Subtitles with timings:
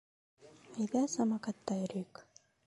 [0.83, 2.25] —Әйҙә, самокатта йөрөйөк.